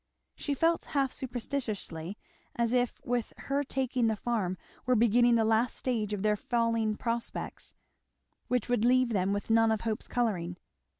She 0.35 0.55
felt 0.55 0.85
half 0.97 1.11
superstitiously 1.11 2.17
as 2.55 2.73
if 2.73 2.99
with 3.05 3.33
her 3.37 3.63
taking 3.63 4.07
the 4.07 4.15
farm 4.15 4.57
were 4.87 4.95
beginning 4.95 5.35
the 5.35 5.45
last 5.45 5.77
stage 5.77 6.11
of 6.11 6.23
their 6.23 6.35
falling 6.35 6.95
prospects, 6.95 7.75
which 8.47 8.67
would 8.67 8.83
leave 8.83 9.09
them 9.09 9.31
with 9.31 9.51
none 9.51 9.71
of 9.71 9.81
hope's 9.81 10.07
colouring. 10.07 10.57